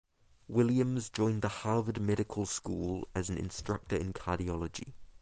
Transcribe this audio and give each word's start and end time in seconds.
Williams 0.47 1.11
joined 1.11 1.43
the 1.43 1.47
Harvard 1.47 2.01
Medical 2.01 2.47
School 2.47 3.07
as 3.13 3.29
an 3.29 3.37
instructor 3.37 3.95
in 3.97 4.13
cardiology. 4.13 4.93